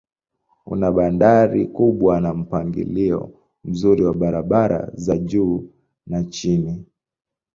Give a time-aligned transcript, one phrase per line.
[0.65, 3.21] Una bandari kubwa na mpangilio
[3.63, 5.69] mzuri wa barabara za juu
[6.07, 6.85] na chini.